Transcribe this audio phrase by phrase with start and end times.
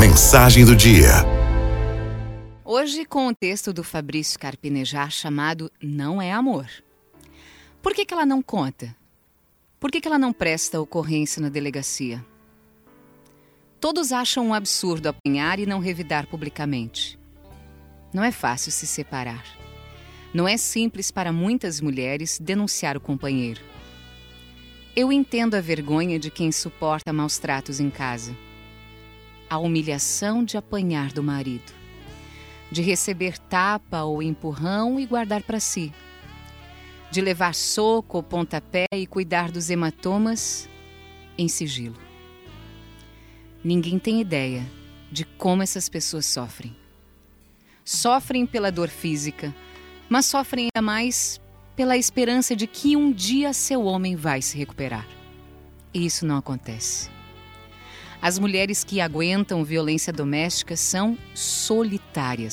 [0.00, 1.10] mensagem do dia.
[2.64, 6.66] Hoje com o texto do Fabrício Carpinejar chamado Não é Amor.
[7.82, 8.96] Por que, que ela não conta?
[9.78, 12.24] Por que, que ela não presta ocorrência na delegacia?
[13.78, 17.18] Todos acham um absurdo apanhar e não revidar publicamente.
[18.10, 19.44] Não é fácil se separar.
[20.32, 23.60] Não é simples para muitas mulheres denunciar o companheiro.
[24.96, 28.34] Eu entendo a vergonha de quem suporta maus tratos em casa.
[29.50, 31.72] A humilhação de apanhar do marido.
[32.70, 35.92] De receber tapa ou empurrão e guardar para si.
[37.10, 40.68] De levar soco ou pontapé e cuidar dos hematomas
[41.36, 41.98] em sigilo.
[43.64, 44.64] Ninguém tem ideia
[45.10, 46.74] de como essas pessoas sofrem.
[47.84, 49.52] Sofrem pela dor física,
[50.08, 51.40] mas sofrem ainda mais
[51.74, 55.08] pela esperança de que um dia seu homem vai se recuperar.
[55.92, 57.10] E isso não acontece.
[58.22, 62.52] As mulheres que aguentam violência doméstica são solitárias,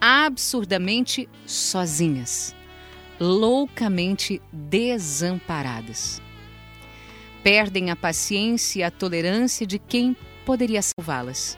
[0.00, 2.54] absurdamente sozinhas,
[3.18, 6.20] loucamente desamparadas
[7.46, 11.56] perdem a paciência e a tolerância de quem poderia salvá-las.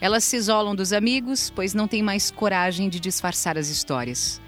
[0.00, 4.40] Elas se isolam dos amigos, pois não têm mais coragem de disfarçar as histórias.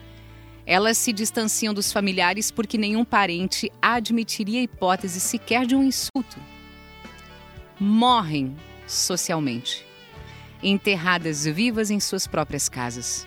[0.64, 6.40] Elas se distanciam dos familiares porque nenhum parente admitiria a hipótese sequer de um insulto.
[7.82, 8.54] Morrem
[8.86, 9.86] socialmente,
[10.62, 13.26] enterradas vivas em suas próprias casas.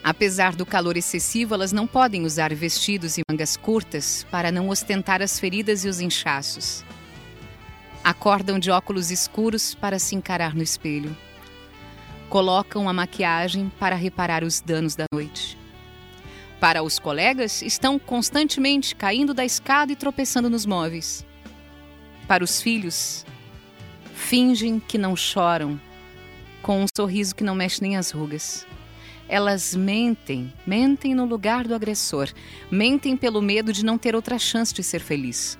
[0.00, 5.20] Apesar do calor excessivo, elas não podem usar vestidos e mangas curtas para não ostentar
[5.20, 6.84] as feridas e os inchaços.
[8.04, 11.16] Acordam de óculos escuros para se encarar no espelho.
[12.28, 15.58] Colocam a maquiagem para reparar os danos da noite.
[16.60, 21.28] Para os colegas, estão constantemente caindo da escada e tropeçando nos móveis.
[22.30, 23.26] Para os filhos,
[24.14, 25.80] fingem que não choram,
[26.62, 28.64] com um sorriso que não mexe nem as rugas.
[29.28, 32.28] Elas mentem, mentem no lugar do agressor,
[32.70, 35.58] mentem pelo medo de não ter outra chance de ser feliz.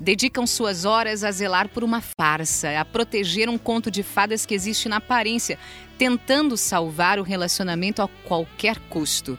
[0.00, 4.54] Dedicam suas horas a zelar por uma farsa, a proteger um conto de fadas que
[4.56, 5.56] existe na aparência,
[5.96, 9.38] tentando salvar o relacionamento a qualquer custo.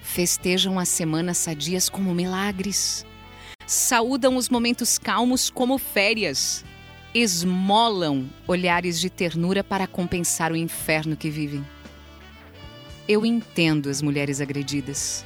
[0.00, 3.04] Festejam as semanas sadias como milagres.
[3.68, 6.64] Saúdam os momentos calmos como férias.
[7.14, 11.62] Esmolam olhares de ternura para compensar o inferno que vivem.
[13.06, 15.22] Eu entendo as mulheres agredidas.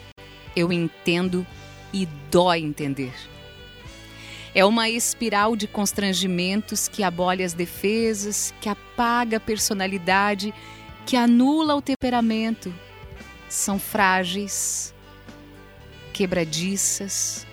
[0.56, 1.46] Eu entendo
[1.92, 3.14] e dói entender.
[4.52, 10.52] É uma espiral de constrangimentos que abole as defesas, que apaga a personalidade,
[11.06, 12.74] que anula o temperamento.
[13.48, 14.92] São frágeis,
[16.12, 17.46] quebradiças,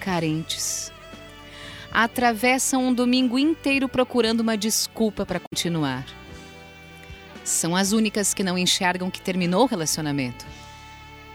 [0.00, 0.90] carentes.
[1.92, 6.06] Atravessam um domingo inteiro procurando uma desculpa para continuar
[7.50, 10.46] são as únicas que não enxergam que terminou o relacionamento,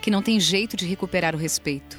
[0.01, 1.97] que não tem jeito de recuperar o respeito.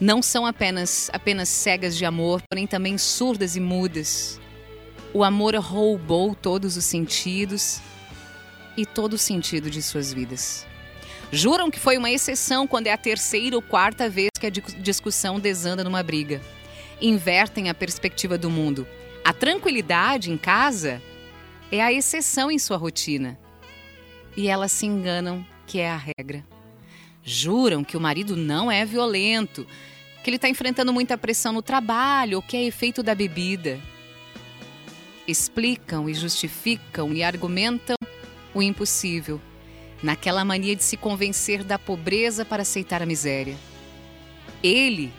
[0.00, 4.40] Não são apenas apenas cegas de amor, porém também surdas e mudas.
[5.14, 7.80] O amor roubou todos os sentidos
[8.76, 10.66] e todo o sentido de suas vidas.
[11.32, 15.40] Juram que foi uma exceção quando é a terceira ou quarta vez que a discussão
[15.40, 16.40] desanda numa briga.
[17.00, 18.86] Invertem a perspectiva do mundo.
[19.24, 21.02] A tranquilidade em casa
[21.70, 23.38] é a exceção em sua rotina.
[24.36, 26.44] E elas se enganam que é a regra.
[27.22, 29.66] Juram que o marido não é violento,
[30.22, 33.80] que ele está enfrentando muita pressão no trabalho ou que é efeito da bebida.
[35.26, 37.96] Explicam e justificam e argumentam
[38.54, 39.40] o impossível,
[40.02, 43.56] naquela mania de se convencer da pobreza para aceitar a miséria.
[44.62, 45.12] Ele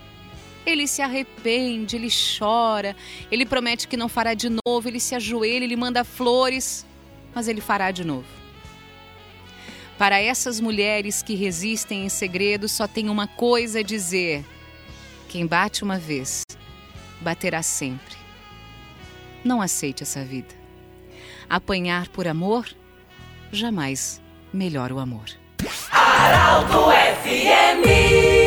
[0.66, 2.94] ele se arrepende, ele chora,
[3.32, 6.86] ele promete que não fará de novo, ele se ajoelha, ele manda flores,
[7.34, 8.28] mas ele fará de novo.
[9.98, 14.44] Para essas mulheres que resistem em segredo, só tem uma coisa a dizer:
[15.30, 16.44] quem bate uma vez,
[17.22, 18.18] baterá sempre.
[19.46, 20.54] Não aceite essa vida.
[21.50, 22.68] Apanhar por amor
[23.54, 24.22] jamais
[24.54, 25.26] melhora o amor.
[25.92, 26.92] Araldo
[27.24, 28.47] FMI